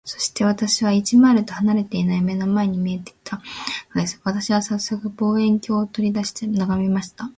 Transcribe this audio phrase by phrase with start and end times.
[0.03, 3.39] そして、私から一マイルとは離れていない眼の前に見えて来た
[3.93, 4.19] のです。
[4.23, 7.29] 私はさっそく、望遠鏡を取り出して眺めました。